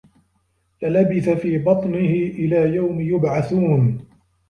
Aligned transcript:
لَلَبِثَ 0.81 1.29
في 1.29 1.57
بَطنِهِ 1.57 2.13
إِلى 2.37 2.75
يَومِ 2.75 3.01
يُبعَثونَ 3.01 4.05